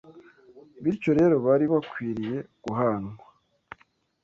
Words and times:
Bityo 0.83 1.11
rero 1.19 1.35
bari 1.45 1.65
bakwiriye 1.73 2.37
guhanwa 2.63 3.13